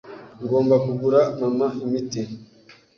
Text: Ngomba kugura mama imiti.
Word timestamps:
Ngomba 0.43 0.75
kugura 0.85 1.19
mama 1.39 1.67
imiti. 1.85 2.21